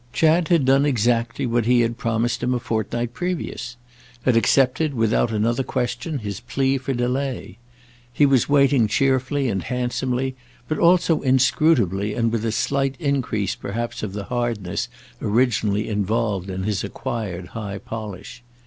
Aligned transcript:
Chad 0.13 0.47
had 0.47 0.65
done 0.65 0.83
exactly 0.83 1.45
what 1.45 1.67
he 1.67 1.81
had 1.81 1.95
promised 1.95 2.41
him 2.41 2.55
a 2.55 2.59
fortnight 2.59 3.13
previous—had 3.13 4.35
accepted 4.35 4.95
without 4.95 5.31
another 5.31 5.61
question 5.61 6.17
his 6.17 6.39
plea 6.39 6.79
for 6.79 6.91
delay. 6.91 7.59
He 8.11 8.25
was 8.25 8.49
waiting 8.49 8.87
cheerfully 8.87 9.47
and 9.47 9.61
handsomely, 9.61 10.35
but 10.67 10.79
also 10.79 11.21
inscrutably 11.21 12.15
and 12.15 12.31
with 12.31 12.43
a 12.45 12.51
slight 12.51 12.95
increase 12.99 13.53
perhaps 13.53 14.01
of 14.01 14.13
the 14.13 14.23
hardness 14.23 14.89
originally 15.21 15.87
involved 15.87 16.49
in 16.49 16.63
his 16.63 16.83
acquired 16.83 17.49
high 17.49 17.77
polish. 17.77 18.41